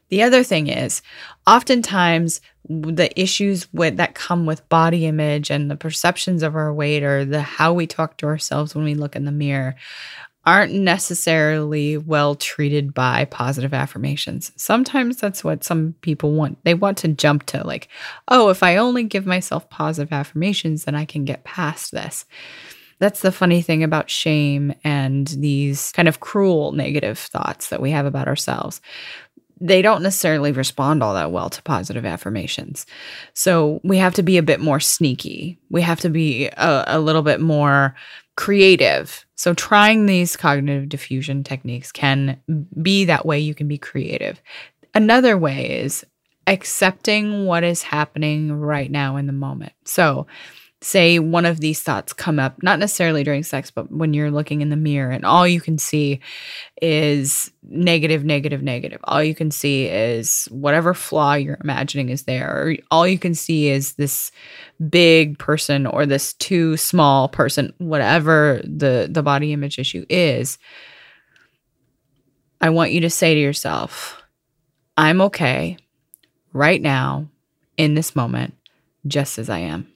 the 0.09 0.23
other 0.23 0.43
thing 0.43 0.69
is 0.69 1.03
oftentimes 1.47 2.41
the 2.69 3.11
issues 3.19 3.73
with 3.73 3.97
that 3.97 4.15
come 4.15 4.47
with 4.47 4.69
body 4.69 5.07
image 5.07 5.51
and 5.51 5.71
the 5.71 5.77
perceptions 5.77 6.43
of 6.43 6.55
our 6.55 6.73
weight 6.73 7.03
or 7.03 7.25
the 7.25 7.41
how 7.41 7.73
we 7.73 7.87
talk 7.87 8.19
to 8.19 8.27
ourselves 8.27 8.75
when 8.75 8.85
we 8.85 8.95
look 8.95 9.17
in 9.17 9.25
the 9.25 9.33
mirror 9.33 9.75
aren't 10.49 10.73
necessarily 10.73 11.99
well 11.99 12.35
treated 12.35 12.95
by 12.95 13.27
positive 13.27 13.75
affirmations. 13.75 14.51
Sometimes 14.57 15.19
that's 15.19 15.45
what 15.45 15.63
some 15.63 15.95
people 16.01 16.33
want. 16.33 16.57
They 16.65 16.73
want 16.73 16.97
to 16.99 17.09
jump 17.09 17.45
to, 17.47 17.67
like, 17.67 17.89
oh, 18.29 18.49
if 18.49 18.63
I 18.63 18.77
only 18.77 19.05
give 19.05 19.27
myself 19.27 19.69
positive 19.69 20.11
affirmations, 20.11 20.85
then 20.85 20.95
I 20.95 21.05
can 21.05 21.27
get 21.27 21.45
past 21.45 21.93
this. 21.93 22.25
That's 22.99 23.21
the 23.21 23.31
funny 23.31 23.61
thing 23.63 23.85
about 23.85 24.11
shame 24.11 24.75
and 24.83 25.29
these 25.29 25.93
kind 25.93 26.09
of 26.09 26.21
cruel 26.21 26.73
negative 26.73 27.19
thoughts 27.19 27.69
that 27.69 27.83
we 27.83 27.91
have 27.91 28.07
about 28.07 28.27
ourselves 28.27 28.81
they 29.61 29.83
don't 29.83 30.03
necessarily 30.03 30.53
respond 30.53 31.03
all 31.03 31.15
that 31.15 31.33
well 31.33 31.51
to 31.51 31.63
positive 31.63 32.05
affirmations. 32.05 32.87
So 33.35 33.81
we 33.83 33.99
have 33.99 34.15
to 34.15 34.23
be 34.23 34.39
a 34.39 34.43
bit 34.43 34.61
more 34.61 34.81
sneaky. 34.81 35.59
We 35.71 35.83
have 35.83 36.01
to 36.01 36.11
be 36.11 36.47
a, 36.47 36.85
a 36.87 37.01
little 37.01 37.23
bit 37.23 37.41
more 37.41 37.95
creative. 38.39 39.27
So, 39.35 39.53
trying 39.53 40.07
these 40.07 40.37
cognitive 40.37 40.89
defusion 40.89 41.45
techniques 41.45 41.91
can 41.91 42.41
be 42.81 43.05
that 43.07 43.27
way 43.27 43.41
you 43.41 43.53
can 43.53 43.67
be 43.67 43.79
creative. 43.79 44.41
Another 44.95 45.37
way 45.37 45.81
is 45.81 46.07
accepting 46.47 47.47
what 47.47 47.65
is 47.65 47.83
happening 47.83 48.53
right 48.53 48.93
now 48.93 49.17
in 49.17 49.27
the 49.27 49.33
moment. 49.33 49.73
So, 49.85 50.29
say 50.81 51.19
one 51.19 51.45
of 51.45 51.59
these 51.59 51.83
thoughts 51.83 52.13
come 52.13 52.39
up, 52.39 52.63
not 52.63 52.79
necessarily 52.79 53.25
during 53.25 53.43
sex, 53.43 53.71
but 53.71 53.91
when 53.91 54.15
you're 54.15 54.31
looking 54.31 54.61
in 54.61 54.69
the 54.69 54.77
mirror 54.77 55.11
and 55.11 55.25
all 55.25 55.47
you 55.47 55.61
can 55.61 55.77
see 55.77 56.21
is 56.81 57.51
negative, 57.65 58.25
negative, 58.25 58.63
negative. 58.63 59.01
All 59.05 59.23
you 59.23 59.35
can 59.35 59.51
see 59.51 59.87
is 59.87 60.47
whatever 60.53 60.95
flaw 60.95 61.35
you're 61.35 61.59
imagining 61.63 62.11
is 62.11 62.23
there. 62.25 62.49
Or 62.49 62.77
all 62.93 63.09
you 63.09 63.19
can 63.19 63.35
see 63.35 63.69
is 63.69 63.95
this 63.95 64.31
big 64.89 65.37
person 65.39 65.85
or 65.85 66.07
this 66.07 66.35
too 66.35 66.77
small 66.77 67.29
person, 67.29 67.73
whatever 67.79 68.61
the, 68.63 69.09
the 69.11 69.23
body 69.23 69.53
image 69.53 69.81
issue 69.81 70.07
is. 70.09 70.59
I 72.61 72.71
want 72.71 72.93
you 72.93 73.01
to 73.01 73.11
say 73.11 73.35
to 73.35 73.41
yourself, 73.41 74.23
I'm 74.97 75.21
okay 75.23 75.77
right 76.53 76.81
now 76.81 77.29
in 77.77 77.95
this 77.95 78.15
moment, 78.15 78.55
just 79.07 79.39
as 79.39 79.51
I 79.51 79.59
am. 79.59 79.93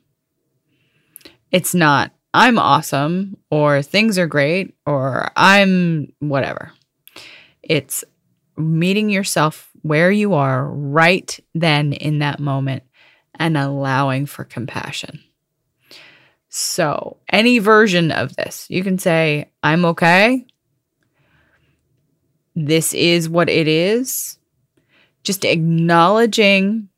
It's 1.52 1.74
not, 1.74 2.12
I'm 2.34 2.58
awesome 2.58 3.36
or 3.50 3.82
things 3.82 4.18
are 4.18 4.26
great 4.26 4.74
or 4.86 5.30
I'm 5.36 6.12
whatever. 6.18 6.72
It's 7.62 8.04
meeting 8.56 9.10
yourself 9.10 9.70
where 9.82 10.10
you 10.10 10.34
are 10.34 10.66
right 10.66 11.38
then 11.54 11.92
in 11.92 12.20
that 12.20 12.40
moment 12.40 12.84
and 13.34 13.56
allowing 13.56 14.26
for 14.26 14.44
compassion. 14.44 15.20
So, 16.48 17.16
any 17.30 17.58
version 17.58 18.10
of 18.10 18.36
this, 18.36 18.66
you 18.68 18.82
can 18.84 18.98
say, 18.98 19.50
I'm 19.62 19.84
okay. 19.86 20.46
This 22.54 22.92
is 22.92 23.28
what 23.28 23.48
it 23.48 23.68
is. 23.68 24.38
Just 25.22 25.44
acknowledging 25.44 26.88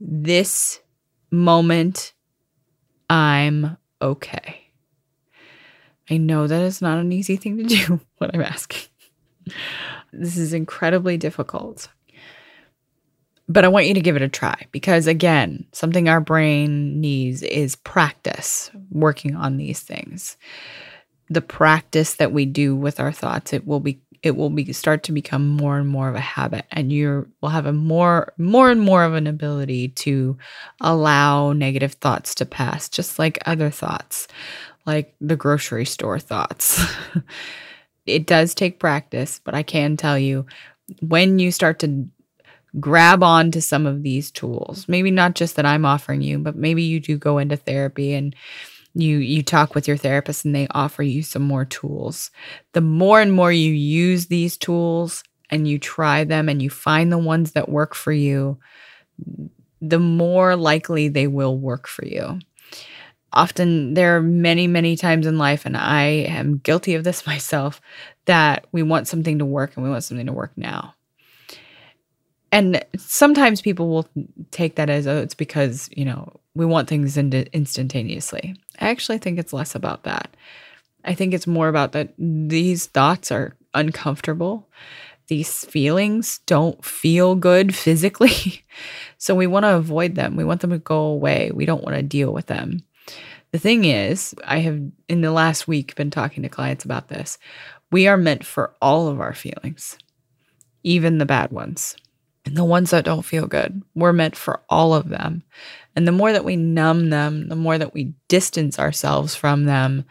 this 0.00 0.80
moment 1.32 2.12
I'm 3.08 3.76
okay. 4.00 4.60
I 6.10 6.18
know 6.18 6.46
that 6.46 6.62
is 6.62 6.82
not 6.82 6.98
an 6.98 7.12
easy 7.12 7.36
thing 7.36 7.56
to 7.58 7.64
do, 7.64 8.00
what 8.18 8.34
I'm 8.34 8.42
asking. 8.42 8.82
This 10.12 10.36
is 10.36 10.52
incredibly 10.52 11.16
difficult. 11.16 11.88
But 13.48 13.64
I 13.64 13.68
want 13.68 13.86
you 13.86 13.94
to 13.94 14.00
give 14.00 14.16
it 14.16 14.22
a 14.22 14.28
try 14.28 14.66
because, 14.72 15.06
again, 15.06 15.66
something 15.72 16.08
our 16.08 16.20
brain 16.20 17.00
needs 17.00 17.42
is 17.42 17.76
practice 17.76 18.70
working 18.90 19.36
on 19.36 19.58
these 19.58 19.80
things. 19.80 20.38
The 21.28 21.42
practice 21.42 22.14
that 22.14 22.32
we 22.32 22.46
do 22.46 22.74
with 22.74 23.00
our 23.00 23.12
thoughts, 23.12 23.52
it 23.52 23.66
will 23.66 23.80
be 23.80 24.00
it 24.24 24.36
will 24.36 24.48
be 24.50 24.72
start 24.72 25.02
to 25.04 25.12
become 25.12 25.46
more 25.46 25.78
and 25.78 25.88
more 25.88 26.08
of 26.08 26.14
a 26.14 26.20
habit 26.20 26.64
and 26.72 26.90
you 26.90 27.28
will 27.40 27.50
have 27.50 27.66
a 27.66 27.72
more 27.72 28.32
more 28.38 28.70
and 28.70 28.80
more 28.80 29.04
of 29.04 29.14
an 29.14 29.26
ability 29.26 29.88
to 29.88 30.36
allow 30.80 31.52
negative 31.52 31.92
thoughts 31.92 32.34
to 32.34 32.46
pass 32.46 32.88
just 32.88 33.18
like 33.18 33.38
other 33.46 33.70
thoughts 33.70 34.26
like 34.86 35.14
the 35.20 35.36
grocery 35.36 35.84
store 35.86 36.18
thoughts. 36.18 36.82
It 38.06 38.26
does 38.26 38.54
take 38.54 38.78
practice 38.78 39.40
but 39.42 39.54
i 39.54 39.62
can 39.62 39.96
tell 39.96 40.18
you 40.18 40.44
when 41.00 41.38
you 41.38 41.50
start 41.50 41.78
to 41.78 42.06
grab 42.78 43.22
on 43.22 43.50
to 43.52 43.62
some 43.62 43.86
of 43.86 44.02
these 44.02 44.30
tools 44.30 44.86
maybe 44.88 45.10
not 45.10 45.34
just 45.34 45.56
that 45.56 45.64
i'm 45.64 45.86
offering 45.86 46.20
you 46.20 46.38
but 46.38 46.54
maybe 46.54 46.82
you 46.82 47.00
do 47.00 47.16
go 47.16 47.38
into 47.38 47.56
therapy 47.56 48.12
and 48.12 48.36
you 48.94 49.18
you 49.18 49.42
talk 49.42 49.74
with 49.74 49.88
your 49.88 49.96
therapist 49.96 50.44
and 50.44 50.54
they 50.54 50.66
offer 50.70 51.02
you 51.02 51.22
some 51.22 51.42
more 51.42 51.64
tools. 51.64 52.30
The 52.72 52.80
more 52.80 53.20
and 53.20 53.32
more 53.32 53.52
you 53.52 53.72
use 53.72 54.26
these 54.26 54.56
tools 54.56 55.24
and 55.50 55.66
you 55.68 55.78
try 55.78 56.24
them 56.24 56.48
and 56.48 56.62
you 56.62 56.70
find 56.70 57.12
the 57.12 57.18
ones 57.18 57.52
that 57.52 57.68
work 57.68 57.94
for 57.94 58.12
you 58.12 58.58
the 59.80 59.98
more 59.98 60.56
likely 60.56 61.08
they 61.08 61.26
will 61.26 61.58
work 61.58 61.86
for 61.86 62.06
you. 62.06 62.38
Often 63.32 63.94
there 63.94 64.16
are 64.16 64.22
many 64.22 64.66
many 64.66 64.96
times 64.96 65.26
in 65.26 65.38
life 65.38 65.66
and 65.66 65.76
i 65.76 66.04
am 66.04 66.58
guilty 66.58 66.94
of 66.94 67.04
this 67.04 67.26
myself 67.32 67.80
that 68.26 68.66
we 68.72 68.82
want 68.82 69.08
something 69.08 69.38
to 69.38 69.44
work 69.44 69.76
and 69.76 69.84
we 69.84 69.90
want 69.90 70.04
something 70.04 70.26
to 70.26 70.32
work 70.32 70.52
now. 70.56 70.94
And 72.52 72.84
sometimes 72.96 73.60
people 73.60 73.88
will 73.88 74.08
take 74.52 74.76
that 74.76 74.88
as 74.88 75.06
oh 75.06 75.18
it's 75.18 75.34
because 75.34 75.90
you 75.96 76.04
know 76.04 76.40
we 76.54 76.64
want 76.64 76.88
things 76.88 77.16
in- 77.16 77.48
instantaneously 77.52 78.54
i 78.80 78.88
actually 78.90 79.18
think 79.18 79.38
it's 79.38 79.52
less 79.52 79.74
about 79.74 80.04
that. 80.04 80.36
I 81.04 81.14
think 81.14 81.34
it's 81.34 81.46
more 81.46 81.68
about 81.68 81.92
that 81.92 82.14
these 82.18 82.86
thoughts 82.86 83.30
are 83.30 83.56
uncomfortable. 83.74 84.68
These 85.28 85.64
feelings 85.66 86.40
don't 86.46 86.82
feel 86.84 87.34
good 87.34 87.74
physically. 87.74 88.64
So 89.16 89.34
we 89.34 89.46
want 89.46 89.64
to 89.64 89.76
avoid 89.76 90.16
them. 90.16 90.36
We 90.36 90.44
want 90.44 90.60
them 90.60 90.70
to 90.70 90.78
go 90.78 90.96
away. 90.96 91.50
We 91.54 91.64
don't 91.64 91.82
want 91.82 91.96
to 91.96 92.02
deal 92.02 92.30
with 92.30 92.44
them. 92.46 92.84
The 93.52 93.58
thing 93.58 93.86
is 93.86 94.34
i 94.44 94.58
have 94.58 94.78
in 95.08 95.22
the 95.22 95.30
last 95.30 95.66
week 95.66 95.94
been 95.94 96.10
talking 96.10 96.42
to 96.42 96.50
clients 96.50 96.84
about 96.84 97.08
this. 97.08 97.38
We 97.90 98.06
are 98.06 98.18
meant 98.18 98.44
for 98.44 98.74
all 98.82 99.08
of 99.08 99.20
our 99.20 99.32
feelings 99.32 99.96
even 100.84 101.18
the 101.18 101.26
bad 101.26 101.50
ones 101.50 101.96
and 102.44 102.56
the 102.56 102.64
ones 102.64 102.90
that 102.90 103.04
don't 103.04 103.24
feel 103.24 103.46
good. 103.46 103.82
We're 103.94 104.12
meant 104.12 104.36
for 104.36 104.62
all 104.68 104.94
of 104.94 105.08
them. 105.08 105.42
And 105.96 106.06
the 106.06 106.12
more 106.12 106.32
that 106.32 106.44
we 106.44 106.56
numb 106.56 107.10
them, 107.10 107.48
the 107.48 107.56
more 107.56 107.78
that 107.78 107.94
we 107.94 108.14
distance 108.28 108.78
ourselves 108.78 109.34
from 109.34 109.64
them, 109.64 110.04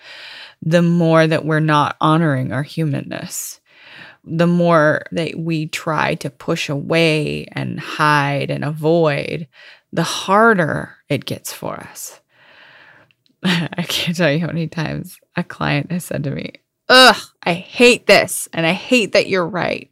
the 0.61 0.81
more 0.81 1.27
that 1.27 1.45
we're 1.45 1.59
not 1.59 1.95
honoring 1.99 2.51
our 2.51 2.63
humanness. 2.63 3.59
The 4.23 4.47
more 4.47 5.03
that 5.11 5.37
we 5.37 5.67
try 5.67 6.15
to 6.15 6.29
push 6.29 6.69
away 6.69 7.45
and 7.51 7.79
hide 7.79 8.49
and 8.49 8.63
avoid, 8.63 9.47
the 9.91 10.03
harder 10.03 10.95
it 11.09 11.25
gets 11.25 11.51
for 11.51 11.75
us. 11.75 12.21
I 13.43 13.83
can't 13.83 14.15
tell 14.15 14.31
you 14.31 14.39
how 14.39 14.47
many 14.47 14.67
times 14.67 15.19
a 15.35 15.43
client 15.43 15.91
has 15.91 16.05
said 16.05 16.23
to 16.23 16.31
me, 16.31 16.53
Ugh, 16.89 17.15
I 17.43 17.53
hate 17.53 18.07
this. 18.07 18.47
And 18.53 18.65
I 18.65 18.73
hate 18.73 19.11
that 19.13 19.27
you're 19.27 19.47
right. 19.47 19.91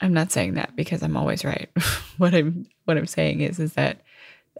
I'm 0.00 0.14
not 0.14 0.32
saying 0.32 0.54
that 0.54 0.74
because 0.76 1.02
I'm 1.02 1.16
always 1.16 1.44
right. 1.44 1.70
what 2.18 2.34
I'm 2.34 2.66
what 2.84 2.96
I'm 2.96 3.06
saying 3.06 3.40
is 3.40 3.58
is 3.58 3.74
that 3.74 4.00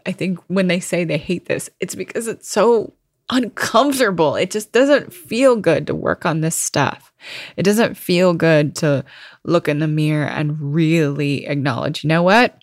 I 0.05 0.11
think 0.11 0.39
when 0.47 0.67
they 0.67 0.79
say 0.79 1.03
they 1.03 1.17
hate 1.17 1.45
this, 1.45 1.69
it's 1.79 1.95
because 1.95 2.27
it's 2.27 2.49
so 2.49 2.93
uncomfortable. 3.29 4.35
It 4.35 4.51
just 4.51 4.71
doesn't 4.71 5.13
feel 5.13 5.55
good 5.55 5.87
to 5.87 5.95
work 5.95 6.25
on 6.25 6.41
this 6.41 6.55
stuff. 6.55 7.13
It 7.55 7.63
doesn't 7.63 7.95
feel 7.95 8.33
good 8.33 8.75
to 8.77 9.05
look 9.43 9.67
in 9.67 9.79
the 9.79 9.87
mirror 9.87 10.27
and 10.27 10.73
really 10.73 11.45
acknowledge, 11.45 12.03
you 12.03 12.07
know 12.07 12.23
what? 12.23 12.57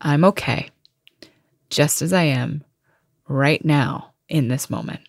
I'm 0.00 0.24
okay, 0.24 0.70
just 1.70 2.02
as 2.02 2.12
I 2.12 2.24
am 2.24 2.64
right 3.26 3.64
now 3.64 4.12
in 4.28 4.48
this 4.48 4.70
moment. 4.70 5.00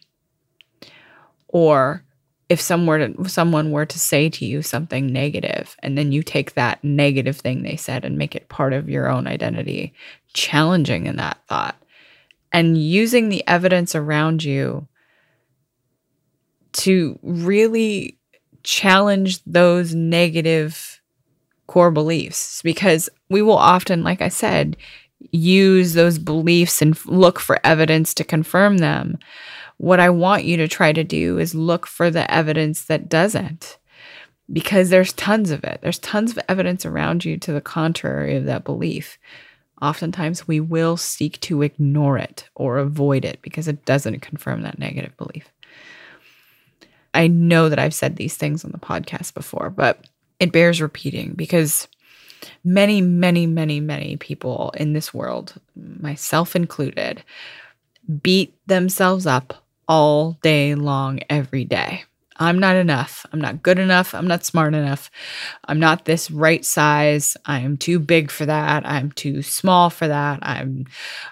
Or 1.48 2.04
if 2.50 2.60
someone 2.60 2.88
were 2.88 3.08
to, 3.08 3.30
someone 3.30 3.72
were 3.72 3.86
to 3.86 4.00
say 4.00 4.28
to 4.28 4.46
you 4.46 4.62
something 4.62 5.08
negative 5.08 5.78
and 5.84 5.98
then 5.98 6.12
you 6.12 6.24
take 6.24 6.56
that 6.56 6.84
negative 6.84 7.38
thing 7.38 7.62
they 7.62 7.76
said 7.76 8.04
and 8.04 8.18
make 8.18 8.36
it 8.36 8.50
part 8.50 8.74
of 8.74 8.90
your 8.90 9.08
own 9.08 9.28
identity 9.28 9.94
challenging 10.34 11.06
in 11.06 11.16
that 11.18 11.38
thought 11.48 11.76
and 12.52 12.78
using 12.78 13.30
the 13.30 13.48
evidence 13.48 13.96
around 13.96 14.44
you 14.44 14.88
to 16.72 17.18
really 17.22 18.18
challenge 18.64 19.44
those 19.46 19.94
negative 19.94 21.02
core 21.68 21.92
beliefs 21.92 22.62
because 22.64 23.10
we 23.30 23.42
will 23.42 23.58
often 23.58 24.04
like 24.04 24.22
i 24.22 24.28
said 24.28 24.76
use 25.32 25.94
those 25.94 26.18
beliefs 26.18 26.82
and 26.82 27.06
look 27.06 27.40
for 27.40 27.60
evidence 27.64 28.14
to 28.14 28.24
confirm 28.24 28.78
them 28.78 29.18
what 29.80 30.02
I 30.02 30.10
want 30.10 30.44
you 30.44 30.58
to 30.58 30.68
try 30.68 30.92
to 30.92 31.06
do 31.06 31.40
is 31.40 31.56
look 31.56 31.88
for 31.88 32.12
the 32.12 32.30
evidence 32.30 32.84
that 32.84 33.08
doesn't, 33.08 33.78
because 34.52 34.90
there's 34.90 35.14
tons 35.14 35.52
of 35.52 35.64
it. 35.64 35.80
There's 35.82 36.00
tons 36.00 36.32
of 36.32 36.40
evidence 36.50 36.86
around 36.86 37.24
you 37.24 37.38
to 37.38 37.54
the 37.54 37.62
contrary 37.62 38.36
of 38.36 38.44
that 38.44 38.66
belief. 38.66 39.18
Oftentimes, 39.82 40.46
we 40.46 40.60
will 40.60 40.98
seek 40.98 41.40
to 41.42 41.62
ignore 41.62 42.18
it 42.18 42.50
or 42.56 42.78
avoid 42.78 43.24
it 43.24 43.42
because 43.42 43.70
it 43.70 43.86
doesn't 43.86 44.20
confirm 44.20 44.64
that 44.64 44.80
negative 44.80 45.16
belief. 45.16 45.50
I 47.14 47.28
know 47.28 47.70
that 47.70 47.80
I've 47.80 47.94
said 47.94 48.18
these 48.18 48.36
things 48.36 48.66
on 48.66 48.72
the 48.72 48.80
podcast 48.80 49.34
before, 49.34 49.70
but 49.70 50.10
it 50.42 50.52
bears 50.52 50.82
repeating 50.82 51.36
because 51.38 51.88
many, 52.66 53.00
many, 53.00 53.48
many, 53.48 53.80
many 53.80 54.18
people 54.18 54.74
in 54.76 54.92
this 54.92 55.14
world, 55.14 55.54
myself 55.78 56.54
included, 56.54 57.24
beat 58.22 58.54
themselves 58.68 59.26
up 59.26 59.64
all 59.90 60.38
day 60.44 60.76
long, 60.76 61.20
every 61.30 61.66
day. 61.66 62.04
I'm 62.42 62.58
not 62.58 62.78
enough. 62.78 63.26
I'm 63.34 63.42
not 63.42 63.62
good 63.62 63.80
enough. 63.80 64.16
I'm 64.16 64.28
not 64.28 64.46
smart 64.46 64.74
enough. 64.74 65.12
I'm 65.66 65.78
not 65.78 66.06
this 66.06 66.32
right 66.32 66.64
size. 66.64 67.36
I 67.46 67.60
am 67.60 67.76
too 67.76 68.00
big 68.00 68.32
for 68.32 68.46
that. 68.46 68.86
I'm 68.86 69.12
too 69.12 69.42
small 69.42 69.90
for 69.90 70.08
that. 70.08 70.40
I'm 70.42 70.86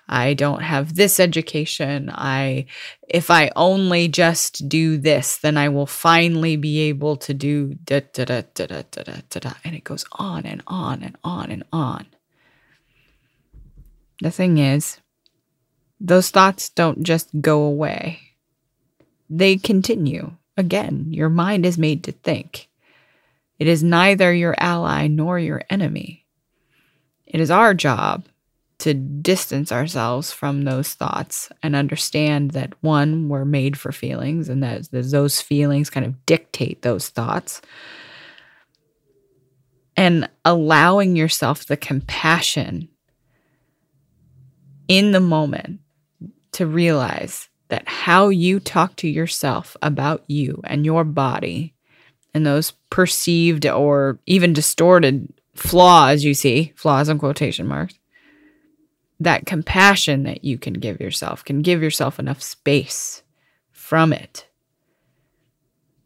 I 0.09 0.33
don't 0.33 0.63
have 0.63 0.95
this 0.95 1.17
education. 1.21 2.11
I 2.13 2.65
if 3.07 3.31
I 3.31 3.51
only 3.55 4.09
just 4.09 4.67
do 4.67 4.97
this, 4.97 5.37
then 5.37 5.55
I 5.55 5.69
will 5.69 5.85
finally 5.85 6.57
be 6.57 6.79
able 6.89 7.15
to 7.17 7.33
do 7.33 7.75
da 7.85 8.01
da 8.11 8.25
da 8.25 8.41
da 8.53 8.65
da 8.65 8.81
da 8.91 9.03
da 9.03 9.21
da, 9.29 9.39
da. 9.39 9.53
and 9.63 9.75
it 9.77 9.85
goes 9.85 10.03
on 10.11 10.45
and 10.45 10.61
on 10.67 11.03
and 11.03 11.15
on 11.23 11.51
and 11.51 11.63
on. 11.71 12.05
The 14.19 14.31
thing 14.31 14.57
is, 14.57 14.99
those 16.01 16.31
thoughts 16.31 16.67
don't 16.67 17.03
just 17.03 17.29
go 17.39 17.61
away 17.61 18.26
they 19.29 19.57
continue. 19.57 20.31
Again, 20.55 21.07
your 21.09 21.29
mind 21.29 21.65
is 21.65 21.77
made 21.77 22.03
to 22.05 22.11
think. 22.11 22.67
It 23.59 23.67
is 23.67 23.83
neither 23.83 24.33
your 24.33 24.55
ally 24.57 25.07
nor 25.07 25.39
your 25.39 25.61
enemy. 25.69 26.25
It 27.25 27.41
is 27.41 27.51
our 27.51 27.73
job 27.73 28.25
to 28.79 28.93
distance 28.93 29.71
ourselves 29.71 30.31
from 30.31 30.63
those 30.63 30.93
thoughts 30.93 31.49
and 31.63 31.75
understand 31.75 32.51
that 32.51 32.73
one, 32.81 33.27
we're 33.27 33.45
made 33.45 33.77
for 33.77 33.91
feelings 33.91 34.49
and 34.49 34.61
that 34.61 34.87
those 34.91 35.41
feelings 35.41 35.89
kind 35.89 36.05
of 36.05 36.25
dictate 36.25 36.83
those 36.83 37.09
thoughts. 37.09 37.61
And 39.95 40.29
allowing 40.45 41.15
yourself 41.15 41.65
the 41.65 41.77
compassion 41.77 42.87
in 44.87 45.11
the 45.11 45.19
moment 45.19 45.79
to 46.53 46.67
realize 46.67 47.49
that 47.69 47.87
how 47.87 48.29
you 48.29 48.59
talk 48.59 48.95
to 48.97 49.07
yourself 49.07 49.75
about 49.81 50.23
you 50.27 50.61
and 50.63 50.85
your 50.85 51.03
body 51.03 51.73
and 52.33 52.45
those 52.45 52.71
perceived 52.89 53.65
or 53.65 54.19
even 54.25 54.53
distorted 54.53 55.27
flaws 55.55 56.23
you 56.23 56.33
see, 56.33 56.73
flaws 56.75 57.09
in 57.09 57.17
quotation 57.17 57.67
marks, 57.67 57.97
that 59.19 59.45
compassion 59.45 60.23
that 60.23 60.43
you 60.43 60.57
can 60.57 60.73
give 60.73 61.01
yourself 61.01 61.43
can 61.43 61.61
give 61.61 61.81
yourself 61.81 62.19
enough 62.19 62.41
space 62.41 63.23
from 63.71 64.13
it 64.13 64.47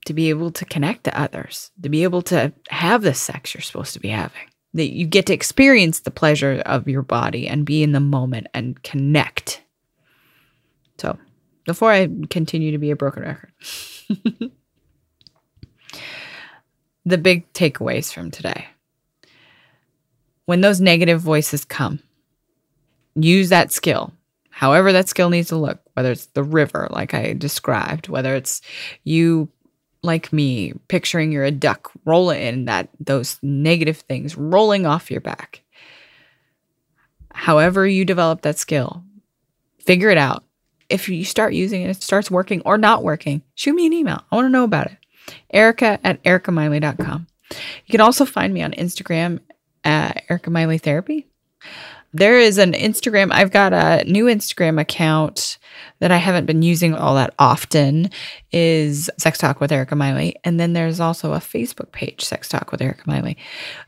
to 0.06 0.14
be 0.14 0.30
able 0.30 0.52
to 0.52 0.66
connect 0.66 1.04
to 1.04 1.20
others, 1.20 1.72
to 1.82 1.90
be 1.90 2.04
able 2.04 2.22
to 2.24 2.52
have 2.70 3.02
the 3.02 3.14
sex 3.14 3.54
you're 3.54 3.62
supposed 3.62 3.94
to 3.94 4.00
be 4.00 4.10
having. 4.10 4.42
That 4.74 4.94
you 4.94 5.06
get 5.06 5.26
to 5.26 5.34
experience 5.34 6.00
the 6.00 6.12
pleasure 6.12 6.62
of 6.66 6.88
your 6.88 7.02
body 7.02 7.48
and 7.48 7.66
be 7.66 7.84
in 7.84 7.92
the 7.92 8.00
moment 8.00 8.48
and 8.54 8.82
connect. 8.84 9.62
So, 10.98 11.18
before 11.66 11.92
I 11.92 12.08
continue 12.30 12.72
to 12.72 12.78
be 12.78 12.92
a 12.92 12.96
broken 12.96 13.24
record. 13.24 13.52
the 17.06 17.18
big 17.18 17.52
takeaways 17.54 18.14
from 18.14 18.32
today. 18.32 18.68
When 20.46 20.62
those 20.62 20.82
negative 20.82 21.22
voices 21.22 21.66
come, 21.66 22.00
use 23.16 23.50
that 23.50 23.72
skill, 23.72 24.14
however 24.50 24.92
that 24.92 25.10
skill 25.10 25.30
needs 25.30 25.50
to 25.50 25.56
look, 25.56 25.80
whether 25.94 26.12
it's 26.12 26.28
the 26.28 26.44
river, 26.44 26.88
like 26.92 27.14
I 27.14 27.34
described, 27.34 28.10
whether 28.10 28.36
it's 28.36 28.62
you 29.04 29.50
like 30.04 30.34
me 30.34 30.74
picturing 30.88 31.32
you're 31.32 31.44
a 31.44 31.52
duck 31.52 31.92
rolling 32.06 32.42
in 32.42 32.66
that 32.66 32.90
those 33.00 33.38
negative 33.44 33.98
things 33.98 34.36
rolling 34.36 34.86
off 34.86 35.12
your 35.12 35.22
back. 35.22 35.62
However 37.34 37.88
you 37.88 38.04
develop 38.04 38.42
that 38.42 38.58
skill, 38.58 39.04
figure 39.80 40.10
it 40.10 40.18
out 40.18 40.44
if 40.92 41.08
you 41.10 41.24
start 41.26 41.54
using 41.54 41.82
it, 41.82 41.90
it 41.90 42.04
starts 42.04 42.30
working 42.30 42.62
or 42.66 42.78
not 42.78 43.04
working, 43.04 43.42
shoot 43.56 43.74
me 43.74 43.86
an 43.86 43.94
email. 43.94 44.24
I 44.32 44.36
want 44.36 44.46
to 44.46 44.50
know 44.50 44.64
about 44.64 44.88
it. 44.88 44.98
Erica 45.52 46.00
at 46.04 46.22
ericamiley.com. 46.24 47.28
You 47.86 47.92
can 47.92 48.02
also 48.02 48.26
find 48.26 48.54
me 48.54 48.62
on 48.62 48.72
Instagram 48.72 49.40
at 49.84 50.24
Erica 50.30 50.50
Miley 50.50 50.78
Therapy. 50.78 51.28
There 52.14 52.38
is 52.38 52.58
an 52.58 52.74
Instagram, 52.74 53.32
I've 53.32 53.52
got 53.52 53.74
a 53.74 54.04
new 54.06 54.26
Instagram 54.26 54.80
account 54.80 55.58
that 56.00 56.12
I 56.12 56.18
haven't 56.18 56.46
been 56.46 56.62
using 56.62 56.94
all 56.94 57.16
that 57.16 57.34
often 57.40 58.10
is 58.52 59.10
Sex 59.18 59.38
Talk 59.38 59.62
with 59.62 59.72
Erica 59.72 59.96
Miley. 59.96 60.36
And 60.44 60.60
then 60.60 60.74
there's 60.74 61.00
also 61.00 61.34
a 61.34 61.38
Facebook 61.38 61.92
page, 61.92 62.22
Sex 62.22 62.50
Talk 62.50 62.72
with 62.72 62.82
Erica 62.82 63.04
Miley. 63.06 63.38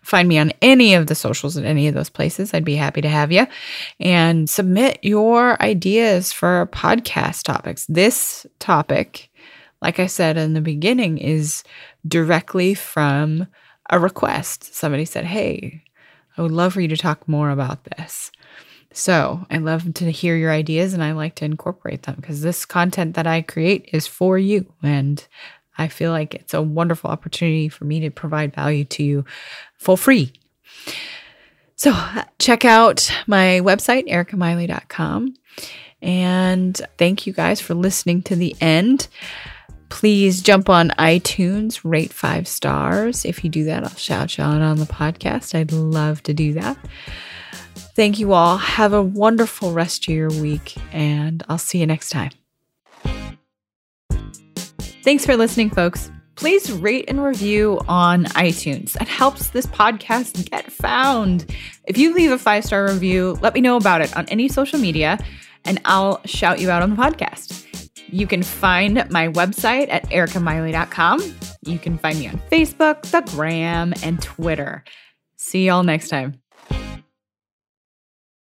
Find 0.03 0.29
me 0.29 0.37
on 0.37 0.53
any 0.61 0.93
of 0.93 1.07
the 1.07 1.15
socials 1.15 1.57
at 1.57 1.65
any 1.65 1.87
of 1.87 1.95
those 1.95 2.09
places. 2.09 2.53
I'd 2.53 2.63
be 2.63 2.75
happy 2.75 3.01
to 3.01 3.09
have 3.09 3.31
you. 3.31 3.45
And 3.99 4.49
submit 4.49 4.99
your 5.01 5.61
ideas 5.61 6.31
for 6.31 6.67
podcast 6.67 7.43
topics. 7.43 7.85
This 7.87 8.45
topic, 8.59 9.29
like 9.81 9.99
I 9.99 10.07
said 10.07 10.37
in 10.37 10.53
the 10.53 10.61
beginning, 10.61 11.17
is 11.17 11.63
directly 12.07 12.73
from 12.73 13.47
a 13.89 13.99
request. 13.99 14.73
Somebody 14.73 15.05
said, 15.05 15.25
Hey, 15.25 15.83
I 16.37 16.41
would 16.41 16.51
love 16.51 16.73
for 16.73 16.81
you 16.81 16.87
to 16.87 16.97
talk 16.97 17.27
more 17.27 17.49
about 17.49 17.83
this. 17.83 18.31
So 18.91 19.45
I 19.49 19.57
love 19.57 19.93
to 19.95 20.11
hear 20.11 20.35
your 20.35 20.51
ideas 20.51 20.93
and 20.93 21.03
I 21.03 21.13
like 21.13 21.35
to 21.35 21.45
incorporate 21.45 22.03
them 22.03 22.15
because 22.15 22.41
this 22.41 22.65
content 22.65 23.15
that 23.15 23.25
I 23.25 23.41
create 23.41 23.89
is 23.91 24.05
for 24.05 24.37
you. 24.37 24.71
And 24.83 25.25
I 25.77 25.87
feel 25.87 26.11
like 26.11 26.35
it's 26.35 26.53
a 26.53 26.61
wonderful 26.61 27.09
opportunity 27.09 27.69
for 27.69 27.85
me 27.85 27.99
to 28.01 28.11
provide 28.11 28.53
value 28.53 28.85
to 28.85 29.03
you 29.03 29.25
for 29.77 29.97
free. 29.97 30.33
So 31.75 31.93
check 32.39 32.65
out 32.65 33.11
my 33.25 33.59
website, 33.63 34.07
ericamiley.com. 34.07 35.35
And 36.01 36.79
thank 36.97 37.25
you 37.25 37.33
guys 37.33 37.59
for 37.61 37.73
listening 37.73 38.21
to 38.23 38.35
the 38.35 38.55
end. 38.61 39.07
Please 39.93 40.41
jump 40.41 40.69
on 40.69 40.89
iTunes, 40.97 41.79
rate 41.83 42.11
five 42.11 42.47
stars. 42.47 43.25
If 43.25 43.43
you 43.43 43.49
do 43.49 43.65
that, 43.65 43.83
I'll 43.83 43.89
shout 43.91 44.39
you 44.39 44.43
out 44.43 44.59
on 44.59 44.77
the 44.77 44.85
podcast. 44.85 45.53
I'd 45.53 45.71
love 45.71 46.23
to 46.23 46.33
do 46.33 46.53
that. 46.53 46.77
Thank 47.95 48.17
you 48.17 48.33
all. 48.33 48.57
Have 48.57 48.91
a 48.91 49.03
wonderful 49.03 49.71
rest 49.71 50.07
of 50.07 50.13
your 50.15 50.29
week, 50.29 50.75
and 50.91 51.43
I'll 51.47 51.59
see 51.59 51.77
you 51.77 51.85
next 51.85 52.09
time. 52.09 52.31
Thanks 55.03 55.27
for 55.27 55.37
listening, 55.37 55.69
folks. 55.69 56.11
Please 56.35 56.71
rate 56.71 57.05
and 57.07 57.23
review 57.23 57.79
on 57.87 58.25
iTunes. 58.25 58.93
That 58.93 59.07
helps 59.07 59.51
this 59.51 59.67
podcast 59.67 60.49
get 60.49 60.71
found. 60.71 61.45
If 61.85 61.99
you 61.99 62.15
leave 62.15 62.31
a 62.31 62.39
five 62.39 62.65
star 62.65 62.87
review, 62.87 63.37
let 63.43 63.53
me 63.53 63.61
know 63.61 63.77
about 63.77 64.01
it 64.01 64.17
on 64.17 64.25
any 64.29 64.47
social 64.47 64.79
media, 64.79 65.19
and 65.63 65.79
I'll 65.85 66.19
shout 66.25 66.59
you 66.59 66.71
out 66.71 66.81
on 66.81 66.89
the 66.89 66.95
podcast. 66.95 67.63
You 68.13 68.27
can 68.27 68.43
find 68.43 69.09
my 69.09 69.29
website 69.29 69.87
at 69.89 70.07
ericamiley.com. 70.11 71.19
You 71.65 71.79
can 71.79 71.97
find 71.97 72.19
me 72.19 72.27
on 72.27 72.39
Facebook, 72.51 73.01
the 73.09 73.21
Gram, 73.31 73.91
and 74.03 74.21
Twitter. 74.21 74.83
See 75.35 75.65
y'all 75.65 75.83
next 75.83 76.09
time. 76.09 76.42